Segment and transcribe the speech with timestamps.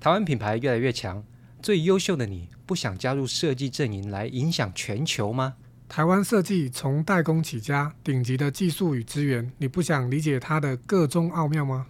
[0.00, 1.24] 台湾品牌越来越强，
[1.60, 5.56] 最优秀的你不想加入设计阵营来影响全球吗？
[5.88, 11.88] 台湾设计从代工起家，顶级的技术与资源，你不想理解它的各中奥妙吗？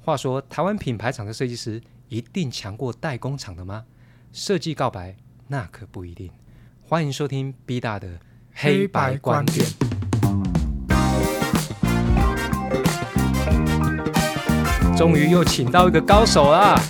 [0.00, 3.84] 话说，台湾品牌厂的设计师一定强过代工厂的吗？
[4.32, 5.16] 设计告白
[5.48, 6.30] 那可不一定。
[6.82, 8.20] 欢迎收听 B 大的
[8.54, 9.66] 黑白观点。
[14.96, 16.80] 终于又请到一个高手啦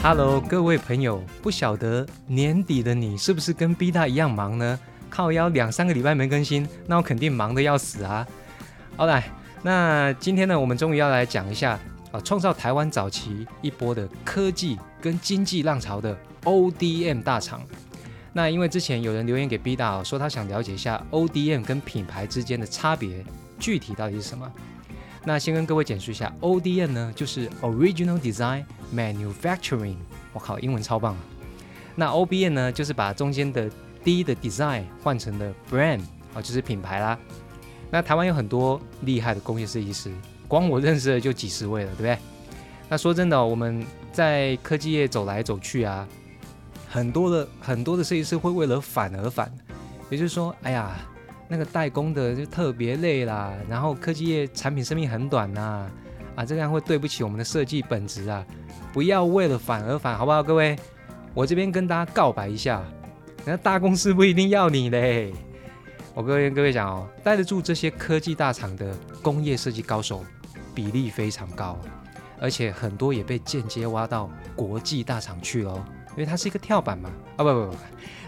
[0.00, 4.78] ！Hello，各位朋友，不晓得年底的你是不是跟 B 大一样忙呢？
[5.10, 8.26] 靠腰两三个礼拜没更新，那我肯定忙得要死啊！
[8.96, 9.30] 好来，
[9.62, 11.78] 那今天呢，我们终于要来讲一下
[12.12, 17.60] 啊，创造台湾早期一波的科技跟经济浪潮的 ODM 大厂。
[18.32, 23.24] 那因为之前有人留言给 B 大说他想了解一下 ODM 跟品牌之间的差别，
[23.58, 24.48] 具体到底是什么？
[25.28, 29.96] 那先跟各位简述一下，ODM 呢就是 Original Design Manufacturing，
[30.32, 31.20] 我靠，英文超棒啊！
[31.94, 33.70] 那 OBM 呢就是把中间的
[34.02, 36.00] D 的 Design 换成了 Brand，
[36.32, 37.18] 啊，就是品牌啦。
[37.90, 40.10] 那台湾有很多厉害的工业设计师，
[40.48, 42.18] 光我认识的就几十位了，对不对？
[42.88, 46.08] 那说真的，我们在科技业走来走去啊，
[46.88, 49.52] 很多的很多的设计师会为了反而反，
[50.08, 50.96] 也就是说，哎呀。
[51.48, 55.90] 那个代工的就特别累啦，然后科技业产品生命很短呐，
[56.36, 58.44] 啊，这样会对不起我们的设计本质啊！
[58.92, 60.76] 不要为了反而反，好不好，各位？
[61.32, 62.84] 我这边跟大家告白一下，
[63.44, 65.32] 那大公司不一定要你嘞。
[66.14, 70.24] 我跟各位讲哦，待得住这些科技大厂的工业设计高手
[70.74, 71.78] 比例非常高，
[72.40, 75.72] 而且很多也被间接挖到国际大厂去了，
[76.10, 77.76] 因为它是一个跳板嘛，啊不不不，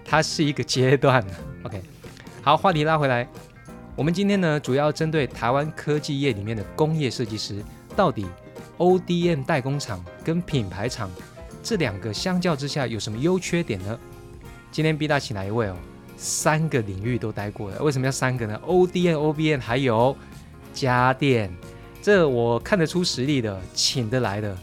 [0.04, 1.22] 它是一个阶段。
[1.64, 1.82] OK。
[2.42, 3.28] 好，话题拉回来，
[3.94, 7.62] 我们今天呢，主要针对台湾科技业里面的工业设计师，
[7.94, 8.26] 到底
[8.78, 11.10] ODM 代工厂跟品牌厂
[11.62, 13.98] 这两个相较之下有什么优缺点呢？
[14.72, 15.76] 今天 B 大请来一位哦，
[16.16, 20.16] 三个领域都待过的，为什么要三个呢？ODM、OBM 还有
[20.72, 21.52] 家电，
[22.00, 24.56] 这我看得出实力的，请得来的，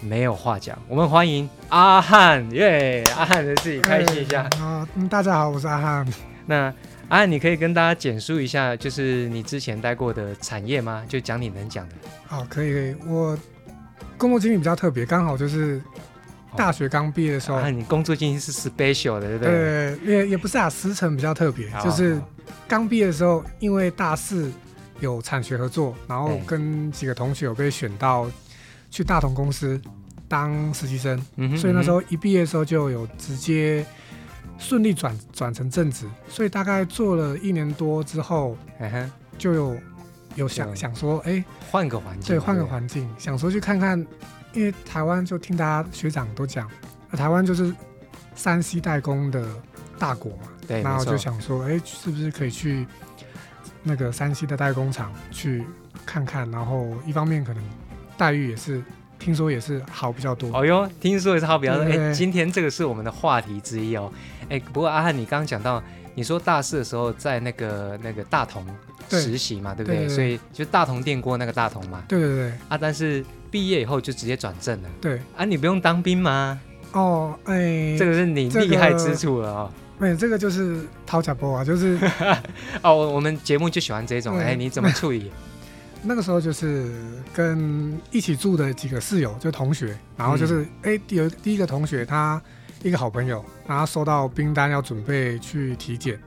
[0.00, 0.78] 没有话讲。
[0.86, 3.02] 我们欢迎阿汉，耶！
[3.16, 4.86] 阿汉的自己开心一下啊！
[5.10, 6.06] 大家好，我是阿汉。
[6.46, 6.72] 那
[7.08, 11.02] 啊，你可以跟大家简述一下，就是你之前待过的产业吗？
[11.08, 11.94] 就讲你能讲的。
[12.26, 12.94] 好，可以可以。
[13.06, 13.36] 我
[14.18, 15.80] 工作经历比较特别，刚好就是
[16.54, 17.56] 大学刚毕业的时候。
[17.56, 19.96] 啊，你工作经历是 special 的，对不对？
[19.96, 22.20] 对，也也不是啊，时辰比较特别，就是
[22.68, 24.52] 刚毕业的时候，因为大四
[25.00, 28.30] 有产学合作，然后跟几个同学有被选到
[28.90, 29.80] 去大同公司
[30.28, 31.18] 当实习生，
[31.56, 33.82] 所以那时候一毕业的时候就有直接。
[34.58, 38.56] 顺利转转成正职，所以大概做了一年多之后，
[39.38, 39.76] 就有
[40.34, 43.98] 有想想说，哎，换个环境，对，换个环境，想说去看看，
[44.52, 46.68] 因为台湾就听大家学长都讲，
[47.12, 47.72] 台湾就是
[48.34, 49.46] 山西代工的
[49.98, 52.86] 大国嘛，对，然后就想说，哎，是不是可以去
[53.82, 55.64] 那个山西的代工厂去
[56.04, 57.62] 看看，然后一方面可能
[58.16, 58.82] 待遇也是。
[59.20, 61.82] 听说也是好比较多哦哟，听说也是好比较多。
[61.82, 64.12] 哎，今天这个是我们的话题之一哦。
[64.48, 65.82] 哎，不过阿汉，你刚刚讲到，
[66.14, 68.66] 你说大四的时候在那个那个大同
[69.10, 70.08] 实习嘛，对不对？
[70.08, 72.04] 所以就大同电锅那个大同嘛。
[72.08, 72.52] 对对对。
[72.68, 74.88] 啊，但是毕业以后就直接转正了。
[75.00, 75.20] 对。
[75.36, 76.60] 啊，你不用当兵吗？
[76.92, 79.70] 哦，哎，这个是你厉害之处了哦。
[79.98, 81.98] 没有，这个就是掏假波啊，就是
[82.82, 84.38] 哦，我们节目就喜欢这种。
[84.38, 85.30] 哎，你怎么处理？
[86.02, 86.88] 那个时候就是
[87.34, 92.40] 跟一起住的几个室友，就同学，然后就是哎，有第一个同学他
[92.82, 96.18] 一个好朋友，然后收到冰单要准备去体检，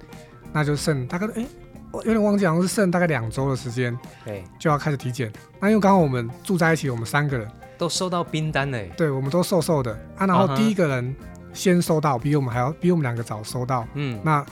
[0.51, 1.45] 那就剩大概哎，
[1.91, 5.31] 我有点忘记，好像是剩大概两周的时间，对，就要开始体检。
[5.59, 10.25] 那因为刚好我们住在一起，我们三个人都收到冰单嘞，对，我们都瘦瘦的啊。
[10.25, 11.15] 然后第一个人
[11.53, 14.45] 先收到，比我们还要比我们两个早收到，嗯，那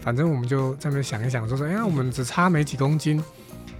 [0.00, 3.22] 反正我们就在那边想一想，就说，哎，我们只差没几公斤。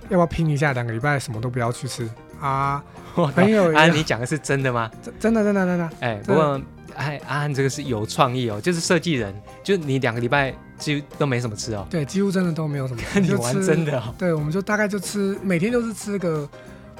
[0.08, 0.72] 要不要拼一下？
[0.74, 2.06] 两个礼拜什么都不要去吃
[2.38, 2.82] 啊！
[3.14, 4.90] 朋友，啊，你讲的是真的吗？
[5.00, 5.90] 真真的真的真的。
[6.00, 6.60] 哎，不过
[6.96, 11.86] 哎，阿安这个是有创意哦，就是设计人，就你两个礼拜几乎都没什么吃哦。
[11.90, 13.00] 对，几乎真的都没有什么。
[13.12, 14.14] 吃 你玩真的哦。
[14.18, 16.48] 对，我们就大概就吃，每天都是吃个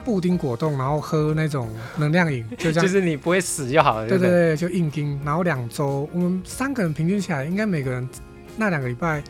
[0.05, 2.83] 布丁果冻，然后喝那种能量饮， 就这样。
[2.83, 4.09] 就是你不会死就好了。
[4.09, 8.09] 对对对，就硬盯，然后两周，我们三个人平均起来，应该每个人
[8.57, 9.23] 那两个礼拜。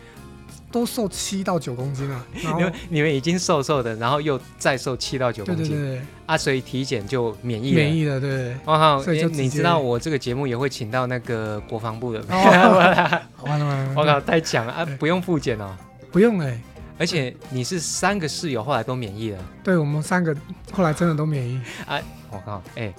[0.73, 7.77] 都瘦七到九公斤了， 你们你们已经瘦瘦的，然后又再瘦七到九公斤，对对对，啊，所以体检就免疫了。
[7.77, 8.57] 免疫了，对。
[8.65, 14.73] 哇靠，所以你知道我这个节目也会请到那个国防部的， 完了完了，我靠，太强了。
[14.73, 14.87] 啊！
[14.99, 15.77] 不用复检哦，
[16.11, 16.59] 不用哎，
[16.99, 19.39] 而且你是三个室友后来都免疫了。
[19.63, 20.35] 对我们三个
[20.73, 21.61] 后来真的都免疫。
[21.87, 22.93] 啊，我靠，哎，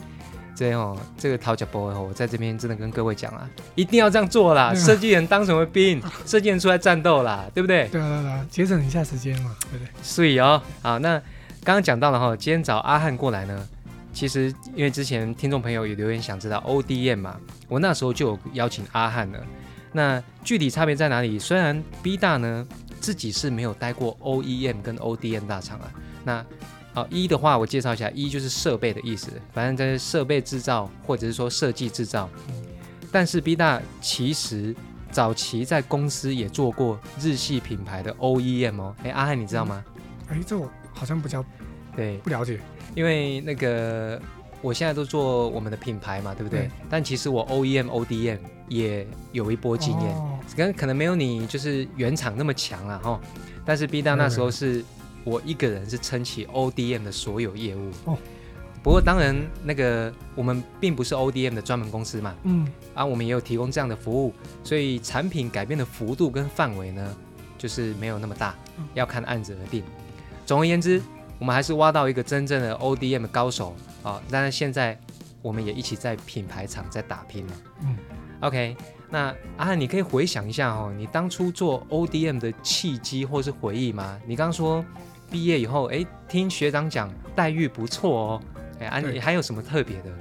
[0.63, 4.73] 这哦，这个陶脚波哦，我在这边真的跟各位讲啊，一定要这样做啦。
[4.73, 6.01] 设计人当什么兵？
[6.25, 7.87] 设计人出来战斗啦，对不对？
[7.89, 9.89] 对啊，对啊，节省一下时间嘛，对不对？
[10.01, 11.19] 所以哦，好，那
[11.63, 13.67] 刚刚讲到了哈，今天找阿汉过来呢。
[14.13, 17.35] 其实，因为之前听众朋友有留言想知道 ODM 嘛，
[17.67, 19.39] 我那时候就有邀请阿汉了。
[19.91, 21.39] 那具体差别在哪里？
[21.39, 22.65] 虽然 B 大呢
[23.01, 25.91] 自己是没有待过 OEM 跟 ODM 大厂啊。
[26.23, 26.45] 那
[26.93, 32.29] 啊一的话，我介绍一下，一就是设备的意思，反正在设备制造或者是说设计制造。
[33.11, 34.75] 但是 B 大其实
[35.11, 38.95] 早期在公司也做过日系品牌的 OEM 哦。
[39.03, 39.83] 哎，阿汉你知道吗？
[40.29, 41.43] 哎，这我好像不叫，
[41.95, 42.59] 对，不了解。
[42.95, 44.19] 因为那个，
[44.61, 46.69] 我现在都做我们的品牌嘛，对不对？
[46.89, 50.15] 但其实我 OEM、ODM 也有一波经验，
[50.55, 53.19] 可能可能没有你就是原厂那么强了哈。
[53.65, 54.83] 但是 B 大那时候是
[55.23, 57.91] 我一个人是撑起 ODM 的所有业务。
[58.05, 58.17] 哦。
[58.81, 62.35] 不过当然，那个我们并不是 ODM 的专门公司嘛。
[62.43, 62.67] 嗯。
[62.93, 64.33] 啊，我们也有提供这样的服务，
[64.63, 67.15] 所以产品改变的幅度跟范围呢，
[67.57, 68.55] 就是没有那么大，
[68.93, 69.83] 要看案子而定。
[70.45, 71.01] 总而言之。
[71.39, 74.21] 我们还是挖到一个真正的 ODM 的高手啊！
[74.31, 74.97] 但是现在
[75.41, 77.53] 我们也一起在品牌厂在打拼了。
[77.81, 77.97] 嗯
[78.39, 78.77] ，OK，
[79.09, 84.17] 那阿汉，你可以回想一下哦，你当初做 ODM 的契机或是回忆吗？
[84.25, 84.85] 你刚刚说
[85.33, 88.41] 毕业以后，哎，听学长讲待遇不错哦，
[88.79, 90.11] 哎，啊，你还有什么特别的？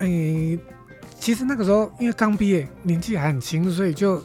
[0.00, 0.58] 哎，
[1.18, 4.22] 其实那个时候因为刚毕业，年纪还很轻，所以就。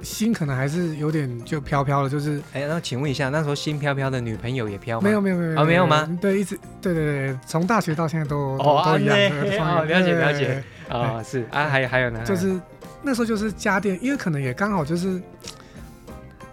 [0.00, 5.04] 心可能还是有点就飘飘的，就是哎，那请问一下，那时候心飘飘的女朋友也飘吗？
[5.04, 6.08] 没有没有没有哦，没有吗？
[6.20, 9.16] 对，一直对对对，从大学到现在都哦都一样。
[9.58, 12.60] 哦，了解了解啊，是啊，还有还有呢，就是
[13.02, 15.20] 那时候就是家电，因为可能也刚好就是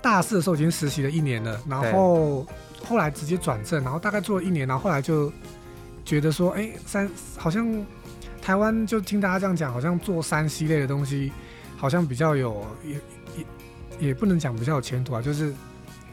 [0.01, 2.47] 大四的时候已经实习了一年了，然后
[2.85, 5.33] 后来直接转正，然后大概做了一年，然后后来就
[6.05, 7.85] 觉得说，哎，三好像
[8.41, 11.31] 台湾就听大家这样讲，好像做三 C 类的东西
[11.75, 13.01] 好像比较有也。
[13.37, 13.45] 也
[14.07, 15.53] 也不能讲比较有前途啊，就是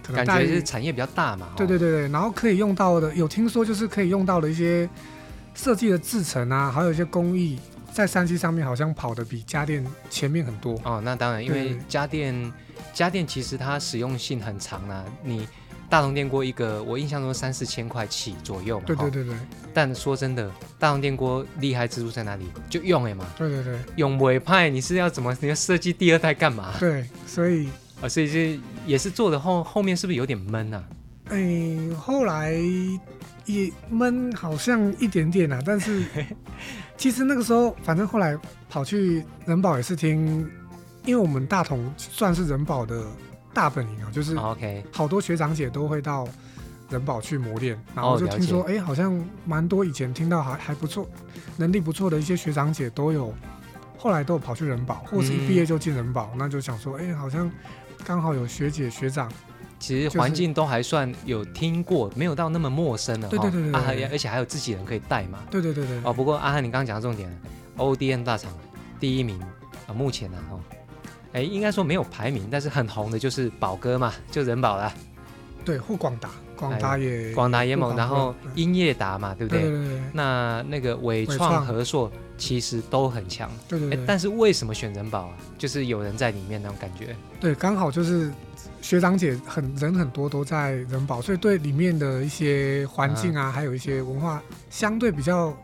[0.04, 1.48] 可能感觉是产业比较大嘛。
[1.56, 4.88] 对对对对，然后可以用到的，有听说就是可以用到的一些
[5.54, 7.58] 设计的制程啊，还有一些工艺，
[7.92, 10.80] 在三 C 上面好像跑的比家电前面很多。
[10.84, 12.52] 哦，那当然，因为家电
[12.92, 15.46] 家电其实它实用性很长啊，你。
[15.92, 18.86] 大同电锅一个，我印象中三四千块起左右嘛。
[18.86, 19.36] 对对对对。
[19.74, 22.46] 但说真的，大同电锅厉害之处在哪里？
[22.70, 23.26] 就用哎嘛。
[23.36, 23.78] 对对对。
[23.96, 25.36] 用尾派，你是要怎么？
[25.38, 26.72] 你要设计第二代干嘛？
[26.80, 27.68] 对，所以
[28.00, 30.82] 啊，所以这也是做的后后面是不是有点闷啊？
[31.28, 32.54] 哎，后来
[33.44, 35.60] 也闷，好像一点点啊。
[35.62, 36.02] 但是
[36.96, 38.34] 其实那个时候，反正后来
[38.70, 40.50] 跑去人保也是听，
[41.04, 43.04] 因为我们大同算是人保的。
[43.54, 46.26] 大本营啊，就是 OK，好多学长姐都会到
[46.90, 51.08] 人保去磨练，然后就听说，哎，好像蛮多以前听到还还不错，
[51.56, 53.32] 能力不错的一些学长姐都有，
[53.98, 57.50] 后来都有跑去人保，或是一毕业就进人保，那就想说，哎，好像
[58.04, 59.30] 刚好有学姐学长，
[59.78, 67.30] 其实环境都还算有听过，没有到那么陌生了，对对对对，啊，而且还有自己人可以带嘛，对对对对，哦，不过阿汉你刚刚讲的重点
[67.76, 68.52] ，ODN 大厂
[69.00, 69.40] 第一名
[69.86, 70.58] 啊，目前呢，哈。
[71.32, 74.92] 哎，应该说没有排名，但是很红的就是宝哥嘛，就人保了。
[75.64, 79.62] 对，沪广达，广达也广达也猛，然后英业达嘛，对不对？
[79.62, 80.02] 对对对。
[80.12, 83.48] 那那个伟创、和硕其实都很强。
[83.68, 84.04] 对对对。
[84.04, 85.34] 但是为什么选人保啊？
[85.56, 87.14] 就是有人在里面那种感觉。
[87.40, 88.32] 对，刚好就是
[88.80, 95.56] 学长姐很人很多都在人保，所以对里面的一些环境啊，还有一些文化相对比较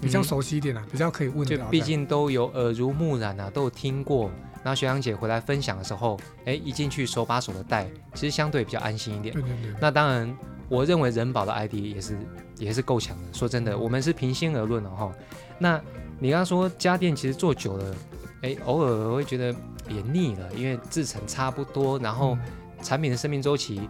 [0.00, 1.46] 比较熟悉一点啊，比较可以问。
[1.46, 4.28] 就毕竟都有耳濡目染啊，都有听过。
[4.66, 9.32] 然后学长姐回来分享的时候，哎，一进去手把手的带，其实相对比较安心一点。
[9.32, 9.72] 对对对。
[9.80, 10.36] 那当然，
[10.68, 12.18] 我认为人保的 ID 也是
[12.58, 13.32] 也是够强的。
[13.32, 15.12] 说真的，我们是平心而论的哈。
[15.56, 15.80] 那
[16.18, 17.94] 你刚刚说家电其实做久了，
[18.42, 19.54] 哎，偶尔会觉得
[19.88, 22.36] 也腻了，因为制成差不多，然后
[22.82, 23.88] 产品的生命周期，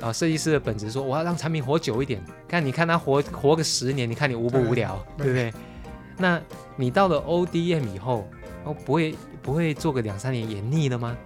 [0.00, 2.24] 啊，设计师的本质说我要让产品活久一点。
[2.46, 5.52] 看你看他活活个十年，你看你无不无聊，对不对？
[6.16, 6.40] 那
[6.76, 8.28] 你到了 ODM 以后，
[8.64, 9.14] 哦，不会。
[9.42, 11.16] 不会做个两三年也腻了吗？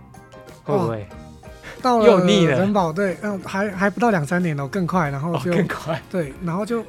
[0.65, 1.07] 会不会？
[1.83, 2.59] 到了又腻了。
[2.59, 6.01] 人保对，嗯，还还不到两三年哦，更快，然后就更快。
[6.11, 6.83] 对，然后就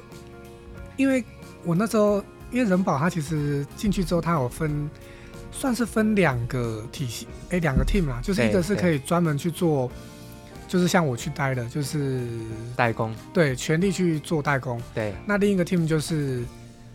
[0.96, 1.22] 因为
[1.66, 4.89] 我那时候，因为人保它其实进去之后，它有分，
[5.51, 9.92] 算是分两个体系，哎，两个 team 啊，就是一个是可以专门去做，
[10.66, 12.25] 就是像我去待的，就是
[12.74, 14.82] 代工，对，全力去做代工。
[14.96, 16.42] 对，那另一个 team 就是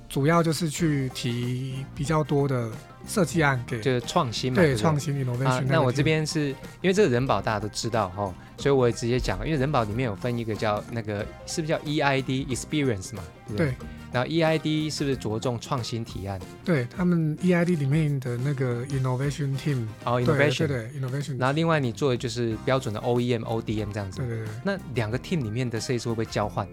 [0.08, 2.70] 主要就是去提比较多的。
[3.06, 5.64] 设计案给就是创新嘛，对创新 innovation。
[5.68, 6.48] 那我这边是
[6.80, 13.22] 因为这个人保大家都知道哈，所以我也直接讲，因为人保里面有分一个叫那个是不是叫 EID experience 嘛？
[13.56, 13.74] 对。
[14.12, 16.38] 然后 EID 是不是着重创新提案？
[16.62, 21.38] 对他们 EID 里面的那个 innovation team 哦，innovation 对 innovation。
[21.38, 24.18] 然后另外你做的就是标准的 OEM、ODM 这样子。
[24.18, 24.48] 对对对。
[24.62, 26.68] 那两个 team 里面的设计师会不会交换？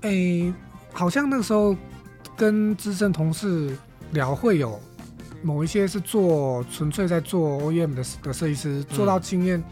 [0.00, 0.52] 诶，
[0.92, 1.76] 好像那个时候
[2.36, 3.76] 跟资深同事
[4.10, 4.80] 聊会有。
[5.42, 9.62] 某一些是做纯粹在做 OEM 的的设计师，做到经验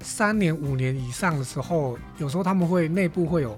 [0.00, 3.56] 三年五年以上的时候，有时候他们会内部会有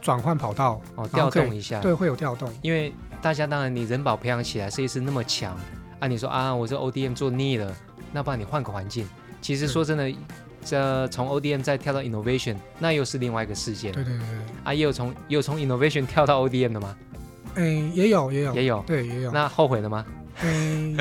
[0.00, 2.48] 转换跑道哦，调动一下，对，会有调动。
[2.62, 2.92] 因为
[3.22, 5.56] 大家当然你人保培养起来设计师那么强
[5.98, 7.74] 啊，你说啊，我这 ODM 做腻了，
[8.12, 9.08] 那不然你换个环境。
[9.40, 10.12] 其实说真的，
[10.64, 13.92] 这从 ODM 再跳到 Innovation，那又是另外一个世界。
[13.92, 14.38] 对对对对。
[14.64, 16.96] 啊，也有从也有从 Innovation 跳到 ODM 的吗？
[17.54, 19.30] 嗯，也有也有也有，对也有。
[19.30, 20.04] 那后悔了吗？
[20.44, 20.96] 嗯，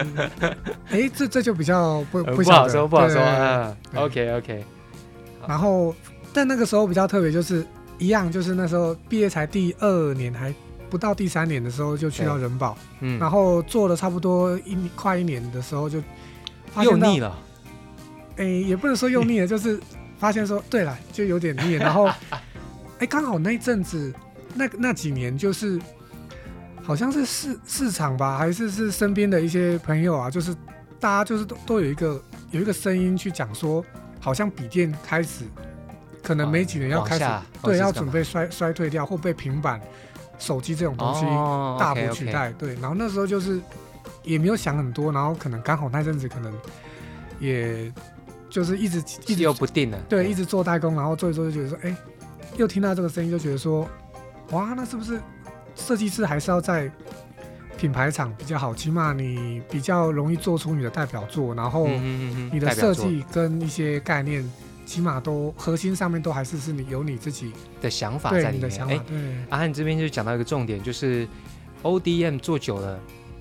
[0.90, 3.76] 哎，这这就比较不不好说，不好说啊。
[3.96, 4.64] OK OK。
[5.48, 5.94] 然后，
[6.34, 7.66] 但那个时候比较特别，就是
[7.98, 10.54] 一样，就是那时候毕业才第二年，还
[10.90, 16.02] 不到第三年的时候，就去到人保，嗯，然后做了差不多一快一年的时候，就
[16.84, 17.38] 又腻了。
[18.38, 19.80] 哎，也不能说又腻了， 就是
[20.18, 21.74] 发现说，对了，就有点腻。
[21.74, 22.10] 然后，
[23.00, 24.14] 哎，刚好那一阵子，
[24.54, 25.78] 那那几年就是。
[26.86, 30.56] 好像是市市场吧，还是是身边的一些朋友啊，就是
[31.00, 33.84] 大家就是都都有一个有一个声音去讲说，
[34.20, 35.46] 好像笔电开始
[36.22, 37.26] 可能没几年要开始
[37.64, 39.82] 对要准备衰衰退掉，或被平板、
[40.38, 41.26] 手机这种东西
[41.80, 42.52] 大幅取代。
[42.54, 43.60] 对，然后那时候就是
[44.22, 46.54] 也没有想很多，然后可能刚好那阵子可能
[47.40, 47.92] 也
[48.48, 51.96] 就是一直一直又不定了，对，一直做代工，然后做一做就觉得说，哎，
[52.58, 53.90] 又听到这个声音就觉得说，
[54.52, 55.20] 哇，那是不是？
[55.76, 56.90] 设计师还是要在
[57.78, 64.50] 品牌厂比较好，起码你比较容易做出你的代表作，然后你的设计跟一些概念，
[64.86, 67.52] 起码都核心上面都还是是你有你自己
[67.82, 68.88] 的想法在里面。
[68.88, 69.02] 哎，
[69.50, 71.28] 阿汉这边就讲到一个重点，就是
[71.82, 73.00] O D M 做久了，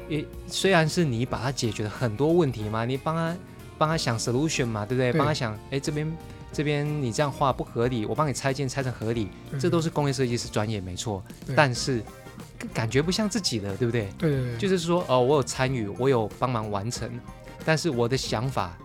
[0.09, 3.37] 也虽然是你把它解决了很多问题嘛，你帮他
[3.79, 5.13] 帮他想 solution 嘛，对不对？
[5.13, 6.11] 帮他想，哎，这边。
[6.53, 11.21] 这边你这样画不合理，我帮你拆件拆成合理，这都是工业设计师专业没错。
[11.57, 12.01] 但是
[12.73, 14.09] 感觉不像自己的，对不对？
[14.19, 17.11] 对，就是说，哦，我有参与，我有帮忙完成，
[17.65, 18.77] 但是我的想法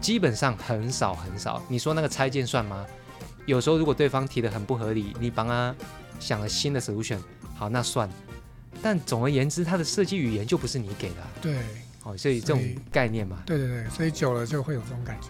[0.00, 1.62] 基本上很少很少。
[1.68, 2.86] 你说那个拆件算吗？
[3.46, 5.74] 有时候如果对方提的很不合理，你帮他
[6.20, 7.18] 想了新的 solution，
[7.56, 8.08] 好，那算。
[8.80, 11.16] 但总而言之，他的设计语言就不是你给的。
[11.40, 11.58] 对，
[12.04, 13.42] 哦，所以这种概念嘛。
[13.46, 15.28] 对对对，所以久了就会有这种感觉。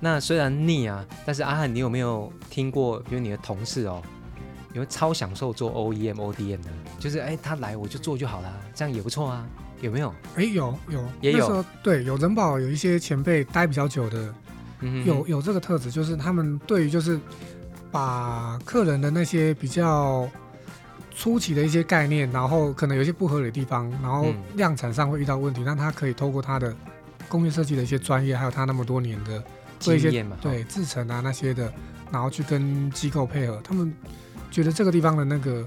[0.00, 2.98] 那虽然腻啊，但是阿汉，你有没有听过？
[3.00, 4.02] 比如你的同事哦，
[4.72, 9.46] 有超享受做 OEM、ODM 的，就是哎，他来我就做就好了，这样也不错啊，
[9.80, 10.14] 有没有？
[10.36, 14.34] 哎，有有也有，对，有人保有一些前辈待比较久的，
[15.04, 17.18] 有有这个特质，就是他们对于就是
[17.90, 20.28] 把客人的那些比较
[21.14, 26.74] 初期的一些概念，然后可能有些不合理的地方，然后量产上会遇到问题，但他可以透过他的
[27.28, 29.42] 工业设计的一些专业，还有他那么多年的。
[29.82, 31.72] 做一些对制成啊那些的，
[32.12, 33.92] 然后去跟机构配合，他们
[34.52, 35.66] 觉得这个地方的那个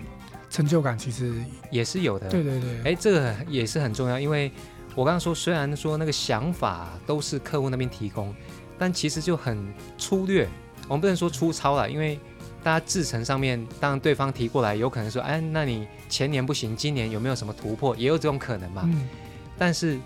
[0.49, 1.33] 成就感其实
[1.69, 2.29] 也是有的。
[2.29, 4.49] 对对对，哎，这个也是很重要，因为
[4.95, 8.33] 我刚刚说，虽然说那个想法都是客户那边提供，
[8.77, 10.47] 但其实就很粗略，
[10.87, 12.17] 我们不能说粗糙了，因为
[12.63, 17.93] 大家制成上面，当然对方提过来，有可能说，哎，那你前年不行，今年有没有什么突破？
[17.97, 18.83] 也有这种可能嘛。
[18.85, 19.09] 嗯。
[19.57, 19.97] 但是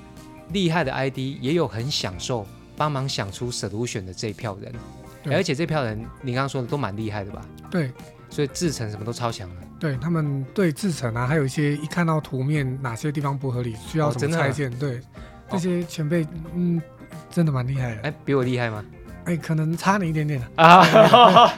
[0.53, 2.48] 厉害的 ID 也有很享受。
[2.77, 4.74] 帮忙想出 solution 的这一票人，
[5.25, 7.45] 而且这票人你刚刚说的都蛮厉害的吧？
[7.69, 7.91] 对，
[8.29, 9.55] 所以制成什么都超强了。
[9.79, 15.00] 对他们对制成啊，还有一些一看到图面哪些地方不合理，需要怎么拆件，对
[15.50, 16.81] 这些前辈，嗯，
[17.29, 18.01] 真的蛮厉害的。
[18.01, 18.83] 哎，比我厉害吗？
[19.25, 20.81] 哎，可能差你一点点啊。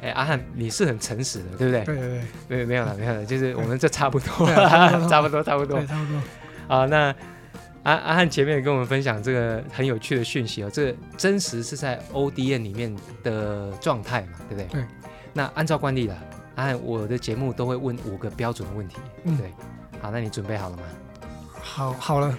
[0.00, 1.84] 哎，阿汉，你是很诚实的，对不对？
[1.84, 4.46] 对对对，没有没有了没有了，就是我们这差不多，
[5.08, 6.20] 差不多 差不多，差不多。
[6.74, 7.14] 啊，那。
[7.84, 14.66] 阿阿汉前面也跟我们分享这个很有趣的讯息哦，这个真实是在 ODN 里面的状态嘛，对不对？
[14.66, 14.84] 对。
[15.32, 16.16] 那按照惯例了，
[16.56, 19.52] 阿汉我的节目都会问五个标准问题，嗯对。
[20.00, 20.82] 好，那你准备好了吗？
[21.60, 22.38] 好，好了，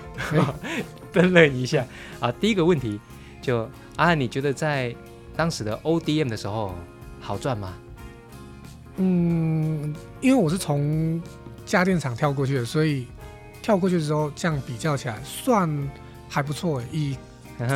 [1.11, 1.85] 分类 一下。
[2.19, 2.99] 啊，第一个问题，
[3.41, 4.95] 就阿汉，你觉得在
[5.35, 6.73] 当时的 ODM 的时候
[7.19, 7.73] 好赚吗？
[8.97, 11.21] 嗯，因为我是从
[11.65, 13.07] 家电厂跳过去的，所以。
[13.61, 15.69] 跳过去的时候，这样比较起来算
[16.29, 16.81] 还不错。
[16.93, 17.15] 以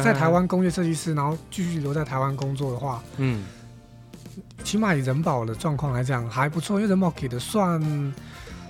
[0.02, 3.46] 在台湾工业设计师，然后继续留在台湾工作的话，嗯，
[4.64, 8.14] 起码以人保的状况来讲还不错，因为人保给的算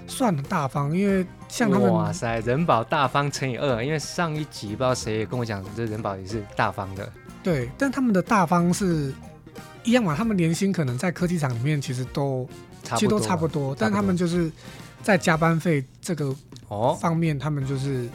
[0.08, 7.10] 算大方，因为像他们哇塞，人保大方乘以二，因为上一集不知道谁也跟我讲，这人保也是大方的。
[7.42, 9.14] 对，但他们的大方是
[9.84, 12.48] 一样嘛，他们年薪可能在科技厂里面其实都
[12.96, 14.52] 其实都差不多，但他们就是
[15.02, 16.34] 在加班费这个
[16.70, 18.08] 哦方面，他们就是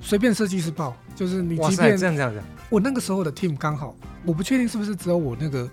[0.00, 2.40] 随便设计师报，就是你即便这样这样子。
[2.70, 3.94] 我那个时候的 team 刚好，
[4.24, 5.68] 我不确定是不是只有我那个，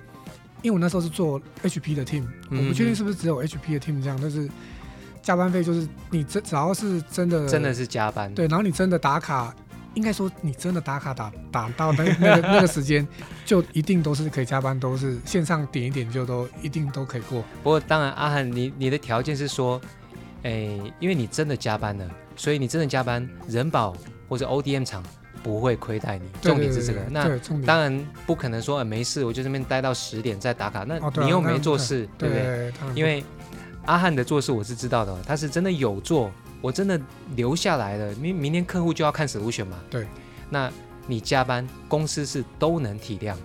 [0.62, 4.50] 因为我那时候是做 HP 的 team，我不确定是不是只有 HP 的 team 这样，但是
[5.22, 9.54] 加班费就是你真只要是真的真的是加班，对，然后你真的打卡。
[9.94, 13.06] 应该说，你真的打卡打打到那那个那个时间，
[13.44, 17.44] 就一定都是可以加班，都是线上点一点就都一定都可以过。
[17.62, 19.82] 不过当然，阿汉，你你的条件是说，
[20.44, 23.94] 哎，因为你真的加班了，所以你真的加班，人保
[24.30, 25.04] 或者 ODM 厂
[25.44, 26.30] 不会亏待你。
[26.42, 27.02] 重点是这个。
[27.10, 32.74] 那当然不可能说，没事，我就这边待到十点再打卡，那你又没做事，对不对？
[32.96, 33.24] 因为
[33.86, 36.32] 阿汉的做事我是知道的，他是真的有做。
[36.62, 37.02] 我真的
[37.36, 39.80] 留下来了，明明天客户就要看 solution 嘛。
[39.90, 40.06] 对，
[40.48, 40.72] 那
[41.08, 43.36] 你加班，公司是都能体谅。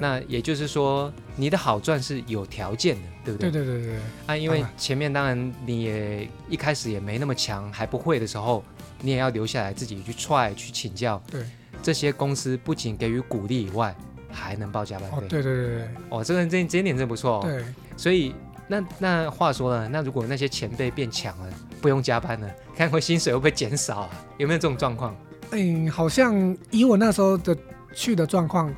[0.00, 3.50] 那也就是说，你的好赚是有条件的，对不对？
[3.50, 3.96] 对对对对
[4.26, 8.64] 啊，因为前面当然你也一开始也没那么强，还不会的时候，
[9.04, 11.22] 你也要留下来自己去 try 去请教。
[11.30, 11.44] 对，
[11.82, 13.94] 这些公司不仅给予鼓励以外，
[14.30, 15.28] 还能报加班费。
[15.28, 15.88] 对对对对。
[16.08, 17.40] 哦，这个这这点真不错。
[17.42, 17.64] 对，
[17.96, 18.34] 所以。
[18.66, 24.10] 那那话说了，那如果那些前辈变强了，不用加班了，看会薪水会不会减少啊？
[24.38, 25.14] 有没有这种状况？
[25.50, 27.54] 嗯，好像以我那时候的
[27.94, 28.74] 去的状况，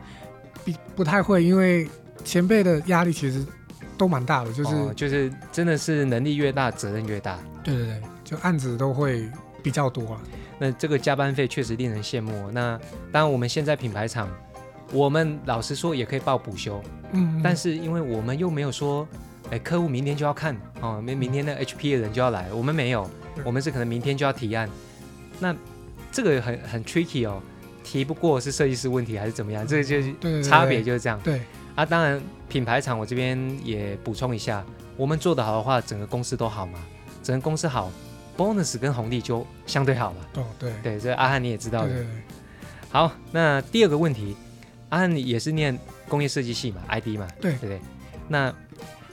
[0.64, 1.88] 比不太会，因为
[2.24, 3.46] 前辈的压力其实
[3.96, 7.38] 都蛮大的，就是就是真的是能力越大，责任越大。
[7.62, 9.30] 对对对，就案子都会
[9.66, 10.20] 比较多啊。
[10.60, 12.48] 那这个加班费确实令人羡慕。
[12.52, 12.78] 那
[13.10, 14.28] 当然，我们现在品牌厂，
[14.92, 16.80] 我们老实说也可以报补休，
[17.10, 19.06] 嗯，但是因为我们又没有说。
[19.48, 23.08] 哎，客户明天就要看哦，明明天那 HP 的人就要来，我们没有，
[23.44, 24.68] 我们是可能明天就要提案。
[25.38, 25.54] 那
[26.10, 27.40] 这个很很 tricky 哦，
[27.84, 29.64] 提不过是设计师问题还是怎么样？
[29.64, 31.20] 这个就是差别就是这样。
[31.22, 31.40] 对
[31.76, 34.64] 啊，当然品牌厂我这边也补充一下，
[34.96, 36.80] 我们做得好的话，整个公司都好嘛，
[37.22, 37.88] 整个公司好
[38.36, 40.16] ，bonus 跟红利就相对好了。
[40.36, 41.88] 哦，对对，这阿汉你也知道的。
[41.88, 42.06] 对
[42.90, 44.36] 好，那第二个问题，
[44.90, 47.80] 阿汉也是念工业设计系嘛，ID 嘛，对对对，
[48.28, 48.52] 那。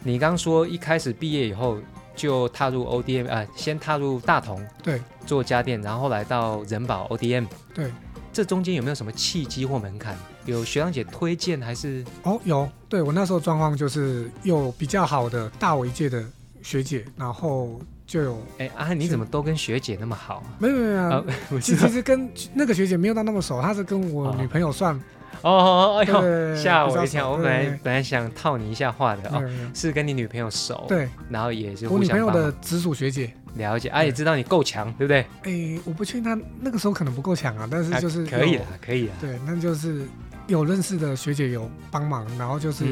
[0.05, 1.77] 你刚说一开始毕业以后
[2.13, 7.89] 就踏入 ODM 啊，先踏入大同对做家电，然后来到人保 ODM 对，
[8.33, 10.17] 这中间有没有什么契机或门槛？
[10.43, 12.03] 有学长姐推荐还是？
[12.23, 16.21] 哦，有，对我那时候状况就是有比较好的大我一届的
[16.61, 17.79] 学姐，然后
[18.13, 20.53] 就有哎阿汉你怎么都跟学姐那么好啊？
[20.59, 21.23] 没有没有啊，
[21.59, 24.99] 其实跟那个学姐没有到那么熟，她是跟我女朋友算。
[25.41, 27.31] 哦，哎呦，吓我一跳！
[27.31, 35.25] 我本来本来想套你一下话的哦，是跟你女朋友熟，对，然后也是我女朋友的直属学姐，了解，啊，也知道你够强，对不对？
[35.41, 40.03] 哎，我不确定她那个时候可能不够强啊，但是就是可以了，可以了，对，那就是
[40.45, 42.85] 有认识的学姐有帮忙，然后就是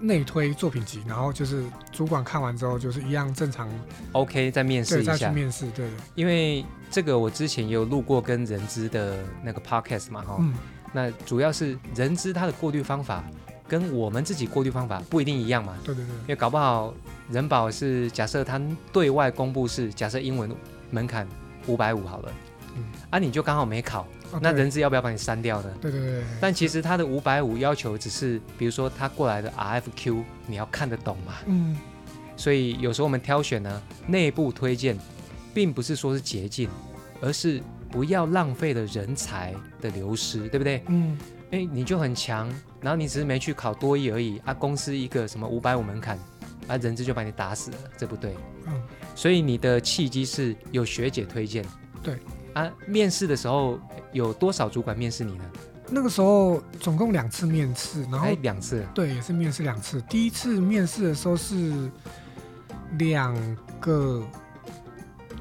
[0.00, 3.68] 内推作品集，然后就是主管看完之后就是一样正常
[4.12, 10.42] ，OK，再面试一下，再去面试，对，因为这个我之前也有录过跟人资的那个 podcast 嘛，哈。
[10.92, 13.22] 那主要是人资它的过滤方法
[13.68, 15.78] 跟我们自己过滤方法不一定一样嘛？
[15.84, 16.12] 对对对。
[16.22, 16.92] 因为搞不好
[17.28, 18.60] 人保是假设他
[18.92, 20.50] 对外公布是假设英文
[20.90, 21.28] 门槛
[21.68, 22.32] 五百五好了，
[22.74, 24.04] 嗯，啊你就刚好没考，
[24.40, 25.70] 那人资要不要把你删掉呢？
[25.80, 26.22] 对对对。
[26.40, 31.34] 但其实他的五百五要求只是，比如说他过来的 RFQ 你要看得懂嘛？
[31.46, 31.76] 嗯。
[32.36, 34.98] 所以有时候我们挑选呢，内部推荐，
[35.54, 36.68] 并不是说是捷径，
[37.20, 37.62] 而是。
[37.92, 40.80] 不要浪费了人才的流失，对不对？
[40.86, 41.18] 嗯，
[41.50, 42.48] 哎，你就很强，
[42.80, 46.16] 然后你只是没去考多一而已啊，公司一个什么五百五门槛，
[46.68, 48.36] 啊，人资就把你打死了，这不对。
[48.68, 48.80] 嗯，
[49.16, 51.64] 所以你的契机是有学姐推荐。
[52.00, 52.14] 对
[52.54, 53.78] 啊，面试的时候
[54.12, 55.44] 有多少主管面试你呢？
[55.90, 60.00] 那个时候总共两次面试，然后两次，对，也是面试两次。
[60.02, 61.90] 第一次面试的时候是
[62.98, 64.22] 两个。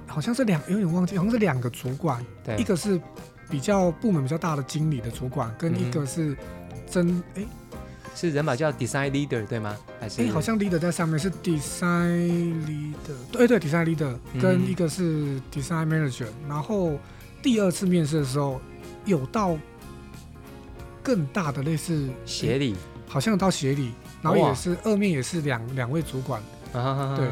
[0.08, 3.00] 好像是两，有点忘记，好像是两个主管，对一个是
[3.48, 6.36] 比较部门比较大的经理的主管，跟一个是
[6.90, 7.46] 真哎，
[8.16, 9.78] 是人保叫 design leader 对吗？
[10.00, 10.22] 还是？
[10.22, 16.28] 哎，好像 leader 在上面是 design leader，对对，design leader 跟一个是 design manager。
[16.48, 16.98] 然后
[17.42, 18.60] 第二次面试的时候
[19.06, 19.58] 有到
[21.02, 22.76] 更大的类似协理，
[23.08, 23.92] 好像到协理，
[24.22, 26.42] 然后也是二面也是两两位主管，
[27.16, 27.28] 对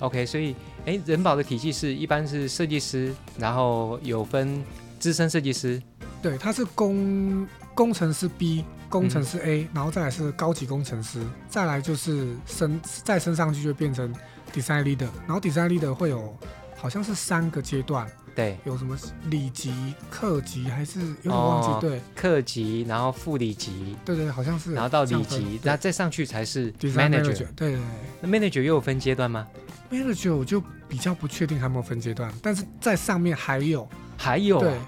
[0.00, 0.54] ，OK，所以。
[0.86, 4.62] 哎，人保的体系是一般是设计师，然后有分
[5.00, 5.82] 资深设计师，
[6.22, 7.44] 对，他是公
[7.76, 14.12] 工程师 B、工程师 A，然后再来是高级工程师，再来就是升再升上去就变成
[14.52, 16.34] design leader，然后 design leader 会有
[16.74, 18.10] 好像是三个阶段。
[18.34, 18.96] 对，有什么
[19.30, 21.86] 里级、客级还是有点忘记？
[21.86, 24.72] 对，客级，然后副里级，对对，好像是。
[24.72, 27.46] 然后到里级，那再上去才是 manager。
[27.54, 27.78] 对对。
[28.20, 29.46] 那 manager 又有分阶段吗
[29.90, 33.86] ？manager 我就比较不确定有没有分阶段，但是在上面还有，
[34.16, 34.60] 还有。
[34.60, 34.78] 对。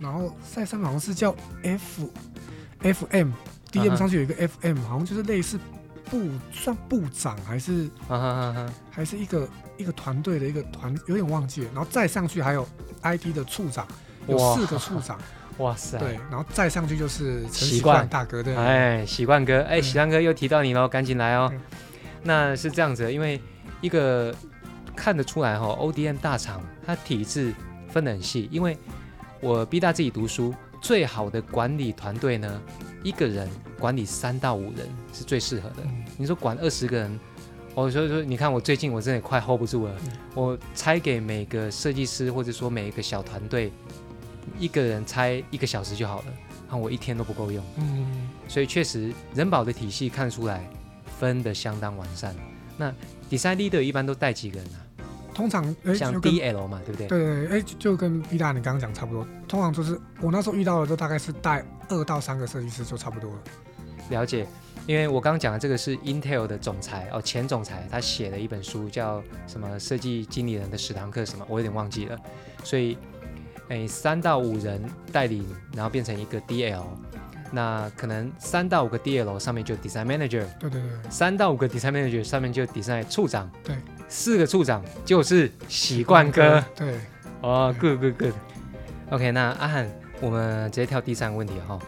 [0.00, 1.32] 然后在上好像是叫
[1.62, 2.10] F
[2.80, 5.58] F M，D M 上去有一个 F M，好像就是类似
[6.10, 11.70] 部算部长还是啊哈哈哈还是一个一个团队的一个团，有点忘记了。
[11.74, 12.66] 然后再上去还有。
[13.02, 13.88] ID 的处长
[14.26, 15.18] 有四个处长，
[15.56, 15.98] 哇塞！
[15.98, 21.50] 对，然后再上去就是陈习惯大哥对，哎，习惯哥，哎，习惯哥又提到你喽，赶紧来哦。
[22.22, 23.40] 那是这样子，因为
[23.80, 24.34] 一个
[24.94, 27.54] 看得出来哈，ODM 大厂它体制
[27.88, 28.76] 分得很细，因为
[29.40, 32.62] 我逼他自己读书，最好的管理团队呢，
[33.02, 33.48] 一个人
[33.78, 35.76] 管理三到五人是最适合的。
[36.16, 37.20] 你说管二十个人？
[37.74, 39.94] 我所以说，你看我最近我真的快 hold 不住了。
[40.34, 43.72] 我拆给每个设计师，或者说每一个小团队，
[44.58, 46.24] 一个人拆一个小时就好了，
[46.66, 47.64] 然后我一天都不够用。
[47.76, 50.68] 嗯，所以确实人保的体系看出来
[51.18, 52.34] 分的相当完善。
[52.76, 52.92] 那
[53.30, 54.82] design leader 一般都带几个人啊？
[55.34, 55.64] 通常
[55.94, 57.06] 像 DL 嘛，对不对？
[57.06, 59.26] 对对对，哎，就跟 B 大你刚刚讲差不多。
[59.48, 63.38] 通常就是我那时候遇到的都大概是带二到三个设计师就差不多了。
[64.10, 64.46] 了解。
[64.86, 72.18] 因为我刚刚讲的这个是 Intel 的总裁哦，前总裁，他写了一本书叫什么设计经理人的十堂课什么，我有点忘记了。
[72.64, 72.96] 所以，
[73.68, 76.82] 哎，三到五人带领，然后变成一个 DL，
[77.52, 83.76] 那可能三到五个 DL 上面就 Design Manager，对对对，三到五个 Design Manager 上面就 Design 处长，对，
[84.10, 87.00] 四个处长就是习惯哥，对，
[87.40, 88.34] 哦，Good Good Good。
[89.08, 91.78] OK，那阿汉，我们直接跳第三个问题哈，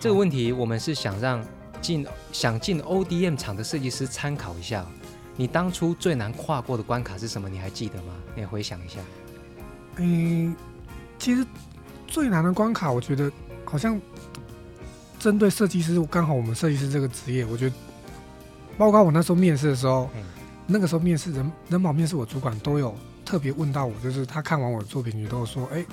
[0.00, 1.40] 这个问题我们是想让。
[1.78, 4.84] 进想进 ODM 厂的设计师参考一下，
[5.36, 7.48] 你当初最难跨过的关卡是什么？
[7.48, 8.14] 你还记得吗？
[8.34, 8.98] 你回想一下。
[9.96, 10.56] 嗯，
[11.18, 11.46] 其实
[12.06, 13.30] 最难的关卡，我觉得
[13.64, 14.00] 好像
[15.20, 17.76] 针对设计师，刚好我们设计师这个职业，我觉得
[18.78, 20.10] 包括我那时候面试的时候，
[20.66, 25.84] 那个时候面试人人保面试我主管都有特别问到我，就是他看完我的作品也都说，哎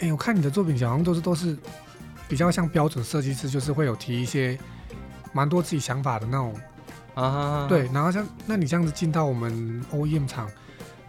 [0.00, 1.56] 哎，我看你的作品好像都是都是
[2.28, 4.58] 比较像标准设计师，就是会有提一些。
[5.34, 6.54] 蛮多自己想法的那种
[7.14, 10.46] 啊，对，然后像那你这样子进到我们 OEM 厂，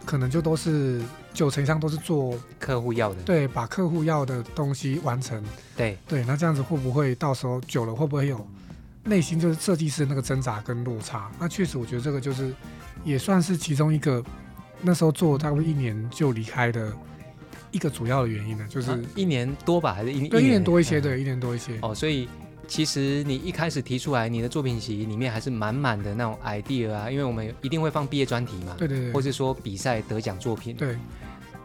[0.05, 1.01] 可能就都是
[1.33, 5.43] 九成以上都是做客户要的，对，把客户要的东西完成，
[5.75, 5.97] 对。
[6.07, 8.47] 对，那这样子会不会到时候久了会不会有
[9.03, 11.31] 内心就是设计师那个挣扎跟落差？
[11.39, 12.53] 那确实，我觉得这个就是
[13.03, 14.23] 也算是其中一个
[14.81, 16.91] 那时候做大概一年就离开的
[17.71, 22.27] 一个主要的原因呢，就是一年多吧，还是一对一年多一些，对，一年多一些哦，所以。
[22.65, 30.97] 其实你一开始提出来，你的作品集里面还是满满的那种 idea 啊，因为我们一定会放毕业专题嘛，对对对，或是说比赛得奖作品，对。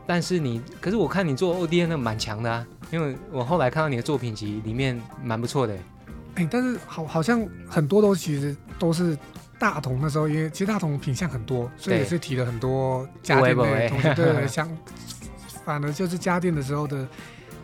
[0.08, 5.78] 但是你，可是我看你做 ODN 那蛮强的啊，因为我后来看到你的作品集里面蛮不错的。
[6.38, 9.16] 哎，但是好好像很多都其实都是
[9.58, 14.68] 大同那时候，因为其实大同品相很多，所以也是提了很多家电的东西，对， 像
[15.64, 17.06] 反而就是家电的时候的。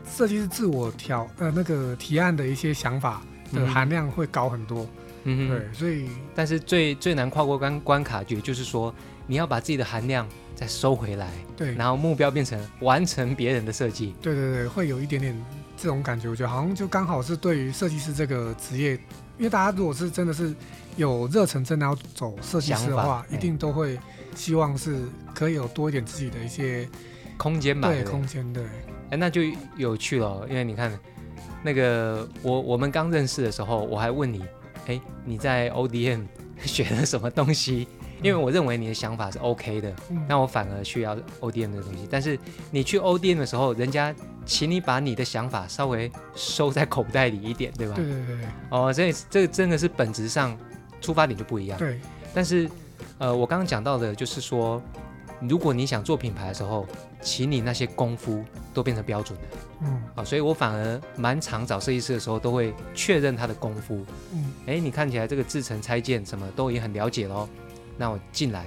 [0.06, 3.20] 设计师自我调呃那个提案的一些想法
[3.52, 4.86] 的含量会高很多，
[5.24, 8.94] 嗯对，所以但是最最难跨过关关卡，也就是说
[9.26, 15.36] 你要把自己的含量再收回来，对，然后目标变成完成别人的设计，对对对，会有一点点
[15.76, 18.92] 这种感觉，我觉得好像就刚好是对于设计师这个职业，
[19.38, 20.54] 因为大家如果是真的是
[20.96, 23.98] 有热忱，真的要走设计师的话，一定都会
[24.34, 25.02] 希望是
[25.34, 26.88] 可以有多一点自己的一些
[27.36, 28.64] 空间吧，对，空间对。
[29.10, 29.42] 哎，那就
[29.76, 30.98] 有趣了，因为你看，
[31.62, 34.44] 那个我我们刚认识的时候，我还问你，
[34.86, 36.22] 哎，你在 ODM
[36.64, 37.86] 学了什么东西？
[38.22, 39.92] 因为我认为你的想法是 OK 的，
[40.28, 42.08] 那我反而需要 ODM 的东西。
[42.10, 42.38] 但是
[42.70, 47.94] 你去 ODM 的时候，人家请你把你的想法稍微收在口袋里一点，对吧？
[47.94, 48.38] 对对对。
[48.70, 50.56] 哦，所以这个真的是本质上
[51.00, 51.78] 出发点就不一样。
[51.78, 52.00] 对。
[52.34, 52.68] 但是，
[53.18, 54.82] 呃，我刚刚讲到的就是说。
[55.48, 56.86] 如果你想做品牌的时候，
[57.20, 59.46] 请你那些功夫都变成标准的，
[59.82, 67.46] 嗯，啊，所以我反而蛮常找设计师的时候，都会确认他的功夫，嗯，哎，你看起来这个制成拆件什么都已经很了解喽，
[67.96, 68.66] 那我进来，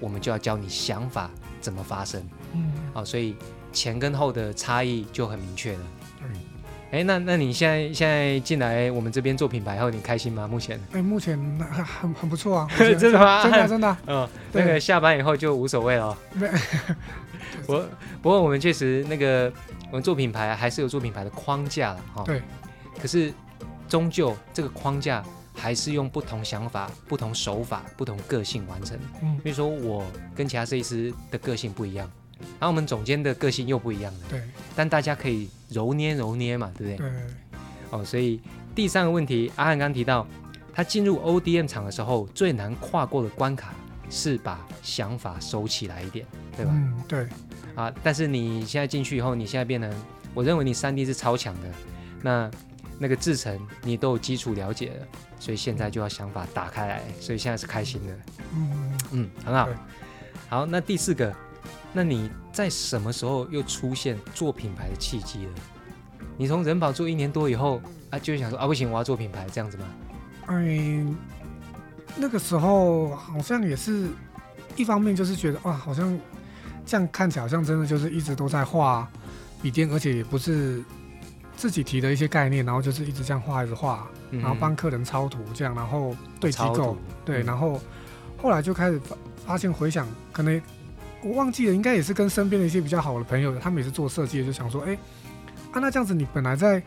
[0.00, 3.36] 我们就要教你想法怎么发生，嗯，好，所以
[3.72, 5.80] 前跟后的差异就很明确了。
[6.22, 6.30] 嗯
[6.92, 10.46] 哎，那那你现在现在进来我们这边做品牌后，你开心吗？
[10.46, 10.80] 目前？
[10.92, 13.42] 哎，目前很很很不错啊， 真的吗？
[13.42, 13.96] 真的真的。
[14.06, 16.16] 嗯， 那个下班以后就无所谓了。
[17.66, 17.84] 我
[18.22, 19.52] 不过我们确实那个
[19.90, 22.22] 我们做品牌还是有做品牌的框架了哈。
[22.24, 22.40] 对。
[23.02, 23.34] 可是
[23.88, 25.22] 终究这个框架
[25.66, 28.96] 还是用不同想法、不同手法、不同个性完成。
[29.20, 34.20] 嗯，比如说我跟其他设计师的个性不一样，然后我们总监的个性又不一样的。
[34.30, 34.42] 对。
[34.76, 37.10] 但大家可以揉捏揉捏嘛，对不对？
[37.10, 37.20] 对。
[37.90, 38.40] 哦，所以
[38.76, 40.24] 第三个问题，阿汉刚提到，
[40.72, 43.74] 他进入 ODM 厂的时候，最难跨过的关卡
[44.08, 46.24] 是把想法收起来一点，
[46.56, 46.70] 对吧？
[46.72, 47.26] 嗯，对。
[47.74, 49.92] 啊，但是你现在进去以后，你现在变成，
[50.32, 51.68] 我认为你三 D 是超强的，
[52.22, 52.48] 那
[52.98, 55.06] 那个制成你都有基础了解了，
[55.38, 58.18] 所以现在就要想法打开来，所以现在是开心的。
[58.54, 59.68] 嗯嗯，很好。
[60.48, 61.34] 好，那第四个，
[61.92, 65.52] 那你在什么时候又出现做品牌的契机了？
[66.36, 67.80] 你从人保做一年多以后
[68.10, 69.84] 啊，就想说啊，不行，我要做品牌这样子吗？
[70.48, 71.16] 嗯，
[72.16, 74.08] 那个时候好像也是
[74.76, 76.18] 一方面，就是觉得啊，好像。
[76.88, 79.10] 这样看起来好像真的就是一直都在画
[79.60, 80.84] 笔电，而且也不是
[81.66, 87.80] 自己提的一些概念，然后就是一直这样画一直画，然后帮客人抄图这样，然后对机构对，然后
[88.40, 90.62] 后来就开始发发现回想，可能
[91.24, 94.96] 我忘记了，应该也是跟身边的一些比较好的朋友，他们也是做设计的，就想说，哎，
[95.72, 96.80] 啊那这样子你本来在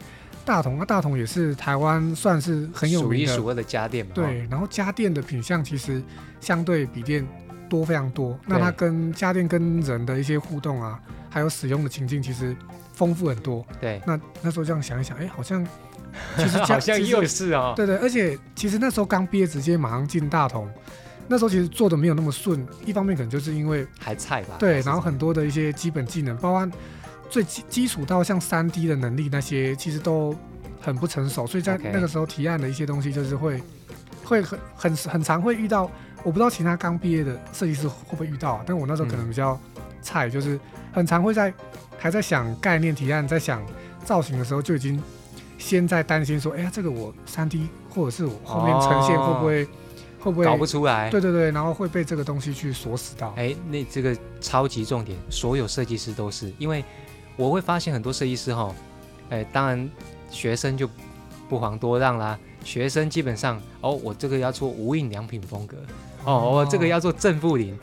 [0.46, 6.02] 大同，那大同也是台湾算是很有名的数一数二的家电嘛，对，然后家电的品相其实
[6.39, 7.28] 相对比电。
[7.70, 12.56] 多非常多，那它跟家电跟人的一些互动啊，还有使用的情境，其实
[12.94, 13.66] 丰富很多。
[13.80, 15.66] 对，那那时候这样想一想，哎， 好像
[16.36, 20.68] 其实好像又是啊，对对，而且其实那时候刚毕业，直接马上进大同，
[21.28, 26.70] 那时候其实做的没有那么顺，一方面可能就是因为还菜吧，对，然后很多的一些基本技能，包括
[27.30, 30.36] 最基基础到像三 D 的能力那些，其实都
[30.82, 33.62] 很不成熟，所以在那个时候提案的一些东西，就是会
[34.30, 35.89] 会很很很常会遇到。
[36.22, 39.58] 我不知道其他刚毕业的设计师会不会遇到，啊但我那时候可能比较
[40.02, 40.60] 菜，就是
[40.92, 41.54] 很常会在
[41.98, 43.65] 还在想概念提案，在想
[44.04, 45.02] 造型的时候，就已经
[45.58, 49.65] 先在担心说，哎呀，这个我三 D 或者是我后面呈现会不会
[50.20, 51.10] 会不会搞不出来？
[51.10, 53.34] 对对对，然后会被这个东西去锁死到。
[53.38, 56.84] 哎，那这个超级重点，所有设计师都是，因为
[57.38, 58.76] 我会发现很多设计师哈，
[59.30, 59.89] 哎，当然
[60.30, 60.86] 学生就
[61.48, 65.78] 不遑多让啦，学生基本上哦，我这个要做无印良品风格。
[66.26, 67.78] 哦，我这个要做正负零，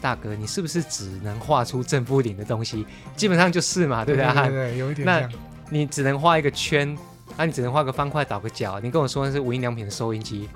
[0.00, 2.86] 大哥，你是不是只能画出正负零的东西？
[3.14, 4.32] 基本上就是嘛，对不对？
[4.32, 5.04] 对对，有一点。
[5.04, 5.28] 那
[5.70, 6.96] 你只能画一个圈，
[7.36, 8.80] 那你只能画个方块，倒个角。
[8.80, 10.48] 你跟我说那是无印良品的收音机，